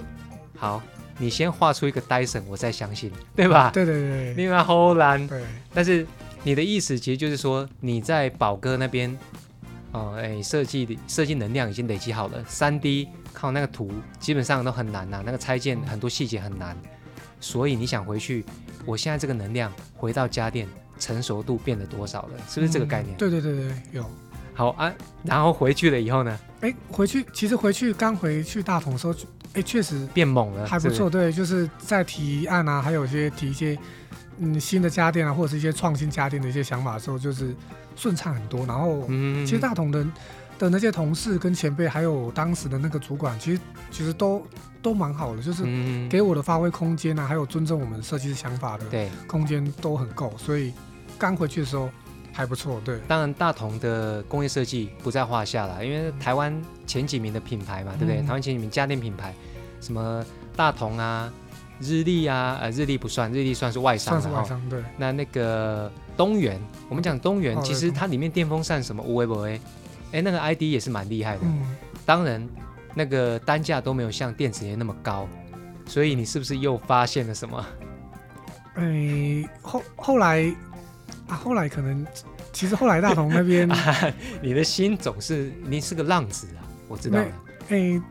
[0.56, 0.82] 好，
[1.18, 3.70] 你先画出一个 Dyson，我再相信，对吧？
[3.72, 4.34] 对对对。
[4.34, 5.42] 另外后兰，对。
[5.74, 6.06] 但是
[6.42, 9.16] 你的意思其实就是说，你在宝哥那边，
[9.92, 16.76] 哦，哎，设计的设计能量已经累积好了，三 D 靠那个图基本上都很难呐，那个拆件很多细节很难。
[17.40, 18.44] 所以你想回去，
[18.84, 20.66] 我现在这个能量回到家电
[20.98, 22.30] 成熟度变得多少了？
[22.48, 23.16] 是不是这个概念？
[23.16, 24.04] 对对对对，有。
[24.54, 26.36] 好啊，然后回去了以后呢？
[26.62, 29.14] 哎，回去其实回去刚回去大同的时候，
[29.52, 31.08] 哎，确实变猛了，还不错。
[31.08, 33.78] 对，就是在提案啊，还有一些提一些
[34.40, 37.54] 嗯新的家电啊，或者是一些创新家电的一些想法的时候，就是
[37.98, 38.64] 顺畅很多。
[38.64, 40.06] 然后，嗯，其实大同的
[40.58, 44.42] 的那些同事跟前辈，还有当时的那个主管，其实其实都。
[44.80, 45.64] 都蛮好的，就是
[46.08, 50.72] 给我的发挥空间啊，还有尊重我们设计师想法的空间都很够，所以
[51.18, 51.90] 刚回去的时候
[52.32, 52.80] 还不错。
[52.84, 56.56] 对，当然大同的工业设计不在话下了，因为台湾
[56.86, 58.22] 前几名的品牌嘛，对不对？
[58.22, 59.34] 台湾前几名家电品牌，
[59.80, 61.30] 什么大同啊、
[61.80, 64.60] 日立啊，呃，日立不算，日立算是外商，算是外商。
[64.68, 69.60] 对，那那个东元，我们讲东元，其实它里面电风扇什么无为不为，
[70.12, 71.40] 哎，那个 ID 也是蛮厉害的。
[71.42, 72.46] 嗯，当然。
[72.94, 75.28] 那个单价都没有像电子烟那么高，
[75.86, 77.64] 所以你是不是又发现了什么？
[78.74, 80.52] 哎，后后来
[81.28, 82.04] 啊，后来可能
[82.52, 83.70] 其实后来大同那边，
[84.42, 87.26] 你的心总是你是个浪子啊，我知道了。
[87.68, 88.02] 哎，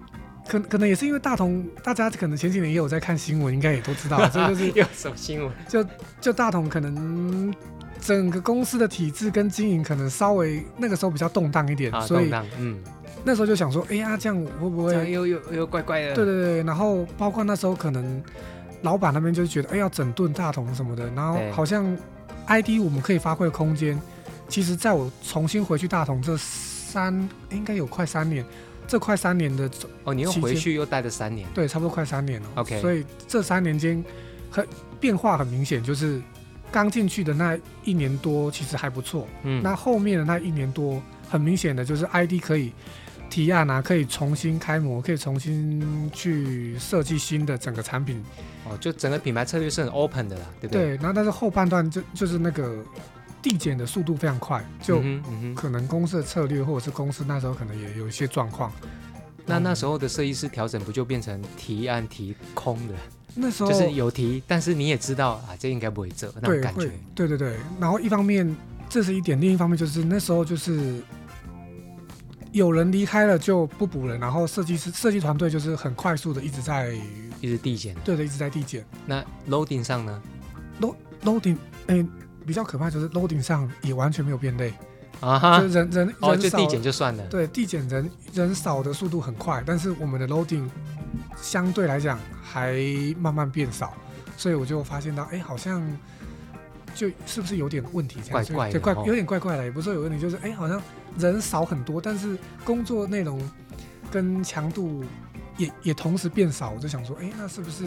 [0.48, 5.52] 可可能也是因为大同，大家可能前几年也有在看新闻，应该也都知道， 这就是有什么新闻？
[5.68, 5.86] 就
[6.22, 7.54] 就大同可能
[8.00, 12.80] 整个公司的体制跟经营可能稍微那个时候比较动荡一点，所以嗯。
[13.24, 16.14] 那时候就想说，哎呀，这样会不会又又又怪怪的？
[16.14, 18.24] 对对对，然后包括那时候可能
[18.84, 21.98] 老板那边就觉得，哎，要整顿大同什么的，然后好像
[22.46, 24.00] ID 我们可以发挥空间。
[24.48, 28.46] 其实，在我重新回去大同这三，应该有快三年，
[28.88, 29.70] 这快三年的
[30.04, 32.48] 哦，你又回去又待了三年，对，差不多快三年了。
[32.56, 34.04] OK，所以这三年间
[34.50, 34.66] 很
[35.00, 36.22] 变化很明显，就是
[36.72, 42.74] 刚进去的那一年多其实还不错，嗯，那后面的那一年多，很明显的就是 ID 可以。
[43.30, 48.24] 提案啊，可以重新开模，可以重新去设计新的整个产品，
[48.64, 50.82] 哦，就整个品牌策略是很 open 的啦，对不对？
[50.82, 52.82] 对，然后但是后半段就就是那个
[53.48, 55.02] 递减的速度非常快，就
[55.56, 58.72] 可能公司的策略或者是公司那时候可能也有一些状况，
[59.46, 62.94] 那那时候的设计师调整不就变成提案提空的？
[63.36, 66.92] 那时候就是有提，但是你也知道啊，这应该不会这那种感觉。
[67.16, 68.56] 对对对，然后一方面
[68.90, 71.02] 这是一点，另一方面就是那时候就是
[72.52, 76.94] 有人离开了就不补了，然后设计师设计团队就是很快速的一直在
[77.40, 77.96] 一直递减。
[78.04, 78.84] 对的，一直在递减。
[79.06, 80.22] 那 loading 上呢
[80.82, 82.04] ？load loading 哎，
[82.48, 84.74] 比较可怕就是 loading 上也完全没有变累
[85.20, 87.24] 啊哈，人人人哦就递减就算了。
[87.28, 90.68] 对，递减人人少的速度很快，但是我们的 loading。
[91.40, 92.76] 相对来讲还
[93.20, 93.94] 慢慢变少，
[94.36, 95.82] 所以我就发现到，哎，好像
[96.96, 98.20] 就是不是有点问题？
[98.32, 100.82] 怪怪的，怪有点怪怪的，也不是说有问题，就是哎，好像
[101.18, 103.40] 人少很多，但是工作内容
[104.12, 105.04] 跟强度
[105.58, 106.72] 也也同时变少。
[106.72, 107.86] 我就想说，哎，那是不是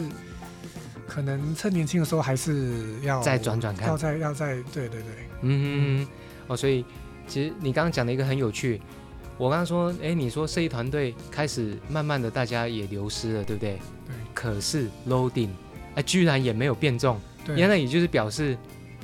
[1.11, 6.07] 可能趁年轻的时候还是要再转转看，要再要再对对对，嗯嗯
[6.47, 6.85] 哦，所以
[7.27, 8.81] 其实你刚刚讲的一个很有趣。
[9.37, 13.73] 我刚刚说，哎，你说设计团队开始慢慢的，大家也流失了，对不对？
[14.05, 14.15] 对。
[14.33, 15.49] 可是 loading，
[15.95, 17.19] 哎，居然也没有变重，
[17.57, 18.57] 原来也就是表示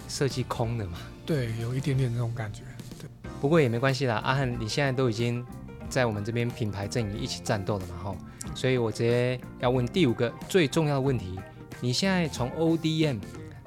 [0.08, 1.00] 设计空了嘛。
[1.26, 2.62] 对，有一点点那种感觉。
[3.02, 3.10] 对。
[3.41, 5.46] 不过也没关系啦，阿汉，你现在都已经
[5.89, 8.15] 在我们这边品牌阵营一起战斗了嘛，哈。
[8.56, 11.38] 所以我直接要问第五个最重要的问题：
[11.80, 13.20] 你现在从 ODM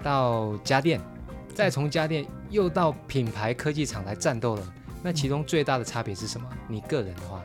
[0.03, 1.01] 到家电，
[1.55, 4.75] 再从家电又到品牌科技厂来战斗了。
[5.03, 6.47] 那其中最大的差别是什么？
[6.69, 7.41] 你个人的话，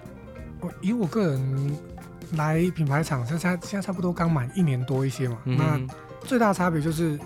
[0.59, 1.77] 我以我个人
[2.33, 5.37] 来品牌厂，现在现在差不多刚满一年多一些嘛。
[5.45, 5.79] 那
[6.25, 7.17] 最大的差别就是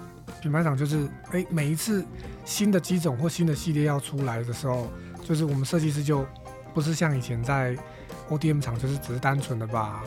[0.42, 2.06] 品牌厂就是，哎，每一次
[2.46, 4.88] 新的机种或新的系列要出来的时候，
[5.24, 6.26] 就是我们设计师就
[6.74, 7.76] 不是像以前在
[8.30, 10.04] ODM 厂，就是只是单纯的把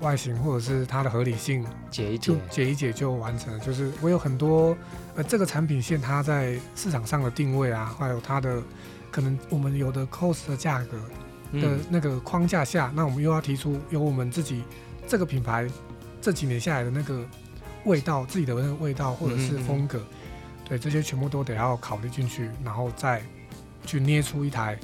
[0.00, 3.58] 外形或者是它的合理性解一解，解一解就完成了。
[3.60, 4.76] 就是我有很多
[5.14, 8.62] 呃这个产品线它在市场上的定位啊，还有它的。
[9.12, 14.62] 可能我们有的 cost 的价格的那个框架下，那我们又要提出有我们自己
[15.08, 15.68] 这个品牌
[16.20, 17.26] 这几年下来的那个
[17.86, 20.00] 味道，自己的那个味道或者是风格，
[20.64, 23.20] 对这些全部都得要考虑进去，然后再
[23.84, 24.78] 去捏出一台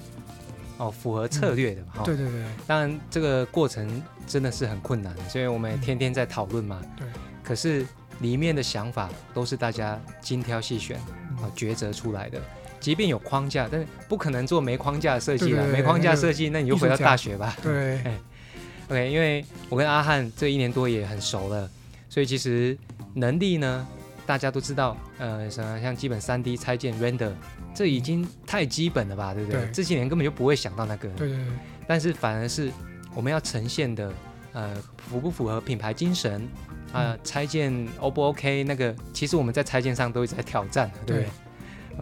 [0.78, 1.82] 哦符合策略的。
[2.04, 6.82] 对对对，当然这个过程真的是很困难，所以我们天天在讨论嘛。
[6.96, 7.06] 对，
[7.42, 7.86] 可是
[8.20, 10.96] 里面的想法都是大家精挑细选
[11.40, 12.40] 啊抉择出来的。
[12.78, 15.66] 即便有框架，但是不可能做没框架的设计了。
[15.68, 17.56] 没框架设计，那你就回到大学吧。
[17.62, 18.00] 对，
[18.88, 21.68] OK，因为我跟阿汉这一年多也很熟了，
[22.08, 22.76] 所以其实
[23.14, 23.84] 能力呢，
[24.24, 27.32] 大家都知道，呃，什么像基本三 D 拆件 render，
[27.76, 29.68] 这已经太基本了吧，对不对？
[29.70, 31.08] 这几年根本就不会想到那个。
[31.10, 31.46] 对对对。
[31.86, 32.72] 但是反而是
[33.14, 34.12] 我们要呈现的，
[34.52, 36.48] 呃，符不符合品牌精神
[36.92, 37.16] 啊？
[37.22, 38.64] 拆件 O 不 OK？
[38.64, 41.26] 那个其实我们在拆件上都一直在挑战，对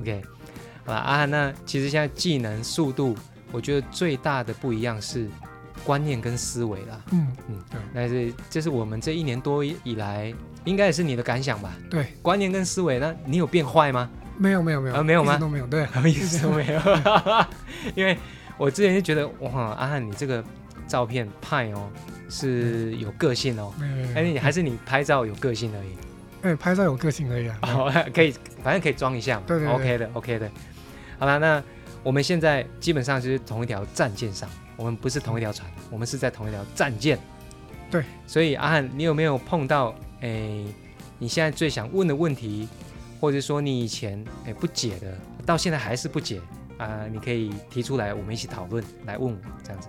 [0.00, 0.22] ？OK。
[0.86, 3.16] 好吧啊，那其实现在技能速度，
[3.50, 5.28] 我觉得最大的不一样是
[5.82, 7.02] 观念跟思维啦。
[7.10, 10.32] 嗯嗯，对，那是这是我们这一年多以来，
[10.64, 11.74] 应该也是你的感想吧？
[11.90, 14.10] 对，观念跟思维，那你有变坏吗？
[14.36, 15.36] 没有没有没有，啊没有吗？
[15.38, 16.80] 都没有，对，什么意思都没有。
[17.94, 18.16] 因为
[18.56, 20.42] 我之前就觉得，哇，阿汉你这个
[20.86, 21.88] 照片派哦
[22.28, 23.72] 是有个性哦，
[24.14, 25.88] 哎你还是你拍照有个性而已。
[26.42, 27.58] 哎，拍照有个性而已啊。
[27.62, 29.44] 哦， 可以，反正可以装一下嘛。
[29.46, 30.50] 对对，OK 的，OK 的。
[31.18, 31.62] 好了，那
[32.02, 37.18] 我们现在基本上就是同一条战舰上，我们不是同一条船，我们是在同一条战舰。
[37.90, 40.64] 对，所以阿汉，你有没有碰到哎，
[41.18, 42.68] 你现在最想问的问题，
[43.24, 46.42] 或者说你以前诶不解的，到现在还是不解
[46.76, 47.06] 啊？
[47.10, 49.88] 你可以提出来，我们一起讨论，来问我这样子。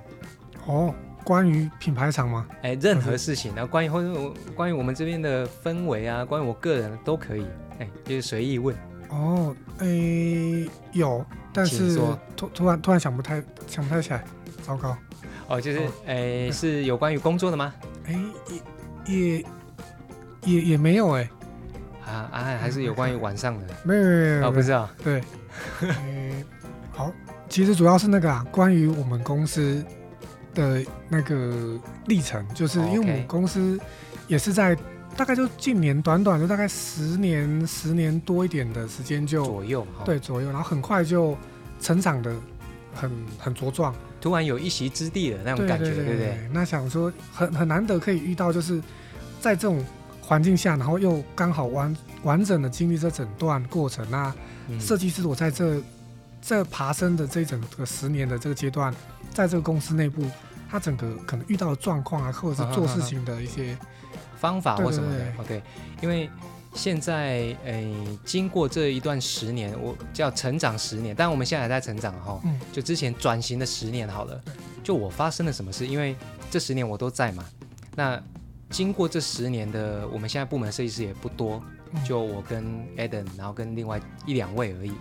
[0.65, 2.47] 哦，关于品牌厂吗？
[2.61, 7.45] 哎，任何事情，然后关于或者关于我们这边的氛围啊，关于我个人都可以，
[7.79, 8.73] 哎，就是随意问。
[9.09, 11.97] 哦，诶，有，但是
[12.37, 14.23] 突突然突然想不太想不太起来，
[14.63, 14.95] 糟糕。
[15.49, 17.73] 哦，就是诶，是有关于工作的吗？
[18.05, 18.17] 诶，
[19.05, 19.45] 也也
[20.45, 21.29] 也也没有诶。
[22.05, 23.73] 啊啊，还是有关于晚上的？
[23.83, 24.89] 没有没有没有，哦，不知道。
[25.03, 25.21] 对，
[25.81, 26.45] 诶，
[26.91, 27.11] 好，
[27.49, 29.83] 其实主要是那个啊，关于我们公司
[30.53, 33.79] 的那个历程，就是因为我们公司
[34.27, 34.77] 也是在。
[35.17, 41.37] 大概就近年短短就大概十年十年多一点的时间就左右，对左右，然后很快就
[41.79, 42.35] 成长的
[42.93, 46.37] 很很茁壮，突然有一席之地的那种感觉，对不对？
[46.51, 48.81] 那想说很很难得可以遇到，就是
[49.39, 49.81] 在这种
[50.25, 54.05] 环境下，然后又刚好完完整的经历这整段过程。
[54.09, 54.33] 那
[54.79, 55.81] 设计师我在这
[56.41, 58.93] 这爬升的这整个十年的这个阶段，
[59.33, 60.23] 在这个公司内部，
[60.69, 63.77] 他整个可能遇到的状况啊，或者是做事情的一些。
[64.37, 65.63] 方法或什么的，OK，
[66.01, 66.29] 因为
[66.73, 67.95] 现在诶，
[68.25, 74.39] 经过这一段十年，我叫成长十年，但我们现在还在成长哈，嗯，就之前转型的十年好了，
[74.83, 75.87] 就我发生了什么事？
[75.87, 76.15] 因为
[76.51, 77.45] 这十年我都在嘛。
[77.95, 78.21] 那
[78.69, 81.63] 经过这十年的，我们现在部门设计师也不多，
[82.05, 82.65] 就我跟
[82.97, 84.91] Eden，然后跟另外一两位而已。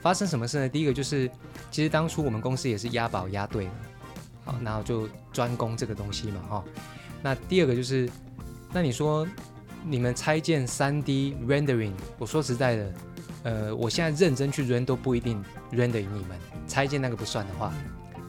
[0.00, 0.68] 发生什么事呢？
[0.68, 1.30] 第一个就是，
[1.70, 3.72] 其实当初我们公司也是押宝押对了，
[4.44, 6.64] 好，然后就专攻这个东西嘛，哈。
[7.22, 8.10] 那第二个就是，
[8.72, 9.24] 那你说
[9.84, 12.94] 你们拆建三 D rendering，我说实在的，
[13.44, 15.40] 呃，我现在认真去 render 都不一定
[15.70, 16.36] render 赢你们，
[16.66, 17.72] 拆建那个不算的话，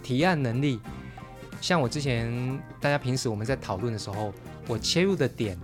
[0.04, 0.80] 提案能力，
[1.64, 4.34] 像我之前大家平时我们在讨论的时候，
[4.68, 5.58] 我切入的点，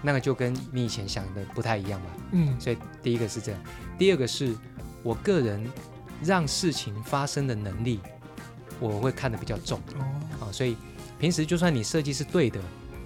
[0.00, 3.60] 那个就跟你以前想的不太一样吧，嗯，所以第一个是这样，
[3.98, 4.56] 第二个是。
[5.02, 5.70] 我个人
[6.22, 8.00] 让事情发生的能力，
[8.80, 9.78] 我会看得比较重。
[9.98, 10.04] 哦，
[10.40, 10.78] 啊，所以
[11.18, 12.58] 平时就算你设计是对的，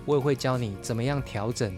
[0.04, 1.76] 我也会教你怎么样调整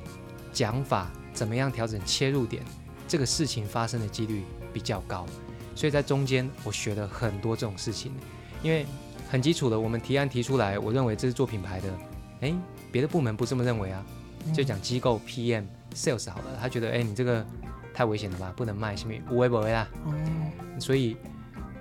[0.52, 2.62] 讲法，怎么样调整切入点，
[3.08, 4.44] 这个事情发生的几率
[4.74, 5.24] 比较高。
[5.74, 8.12] 所以在中间我学了很多这种事情，
[8.62, 8.84] 因为
[9.30, 11.88] 很基础的，我们提案提出来，我认为这是做品牌的，
[12.40, 12.54] 哎，
[12.90, 14.04] 别的部门不这么认为啊，
[14.52, 15.64] 就讲机构 PM
[15.94, 17.46] Sales 好了，他觉得哎你这个。
[17.92, 19.20] 太危险了吧，不能卖，是咪？
[19.28, 19.86] 无为不为啊。
[20.04, 20.14] 哦。
[20.78, 21.16] 所以，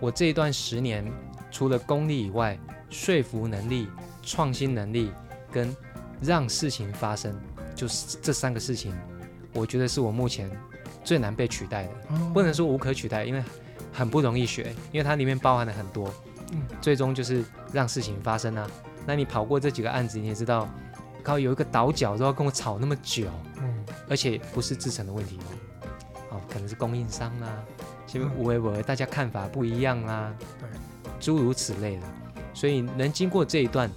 [0.02, 1.06] 我这一段十年，
[1.52, 2.58] 除了功力以外，
[2.90, 3.88] 说服能力、
[4.24, 5.12] 创新能力
[5.52, 5.74] 跟
[6.20, 7.40] 让事情发生，
[7.76, 8.92] 就是这三个事情，
[9.54, 10.50] 我觉得是我目前
[11.04, 11.92] 最难被取代的。
[12.34, 13.44] 不能说无可取代，因为
[13.94, 16.12] 很不容易学，因为它里面包含了很多。
[16.52, 16.62] 嗯。
[16.82, 18.68] 最终就是让事情发生啊。
[19.06, 20.68] 那你跑过这几个案子，你也知道，
[21.24, 23.28] 靠有一个倒角都要跟我吵那么久。
[23.62, 23.86] 嗯。
[24.08, 25.50] 而且不是制成的问题哦。
[26.32, 27.48] 哦，可能是供应商啦，
[28.14, 30.70] 因为无为不为，大家看法不一样啦，对，
[31.20, 32.04] 诸如此类的，
[32.54, 33.90] 所以能经过这一段，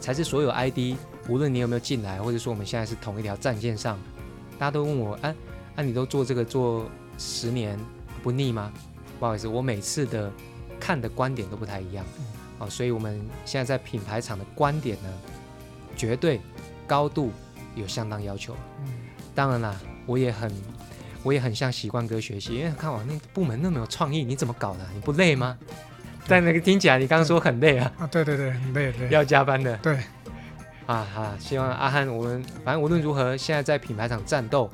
[0.00, 0.96] 才是所有 ID，
[1.28, 3.98] 无论你有没有进来，或者说我们现在是同一条战线上，
[4.56, 5.34] 大家都问我，哎，
[5.74, 6.86] 那你都做这个做
[7.18, 7.76] 十年
[8.22, 8.72] 不腻吗？
[9.18, 10.30] 不好意思，我每次的
[10.80, 12.04] 看的观点都不太一样，
[12.58, 15.08] 哦，所以我们现在在品牌厂的观点呢，
[15.96, 16.40] 绝对
[16.86, 17.32] 高度
[17.74, 18.54] 有相当要求，
[18.84, 18.92] 嗯，
[19.34, 19.76] 当然啦，
[20.06, 20.52] 我也很。
[21.24, 24.86] 我也很向习惯哥学习，因为看我那部门那么有创意，你怎么搞的？
[24.94, 25.58] 你不累吗？
[26.28, 27.92] 但那个听起来，你刚刚说很累啊？
[27.98, 29.76] 啊，对对对，很累，对，要加班的。
[29.78, 29.96] 对，
[30.86, 34.70] 啊哈，希望阿汉，我们反正无论如何，现在在品牌厂战斗，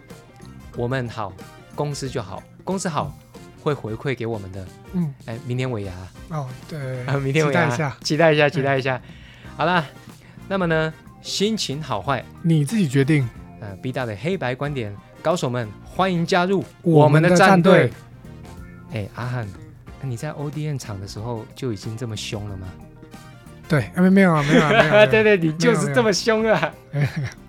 [0.77, 1.33] 我们好，
[1.75, 3.17] 公司就好，公司好
[3.65, 4.67] 会回馈给我们的。
[4.93, 5.93] 嗯，哎，明天尾牙
[6.29, 6.79] 哦，对，
[7.21, 9.01] 明天尾牙，期待一下，期待一下，期待一下。
[9.57, 9.85] 好了，
[10.47, 10.93] 那么呢，
[11.23, 13.27] 心情好坏你自己决定。
[13.61, 14.95] 呃，B 大的黑白观点。
[15.23, 17.91] 高手们，欢迎加入我们的战队。
[18.93, 19.49] 哎，阿汉，
[20.03, 22.69] 你在 ODN 场的时候就已经这么凶了吗？
[23.67, 25.07] 对，没没有啊，没有啊，没有。
[25.09, 26.75] 对对，你就是这么凶啊。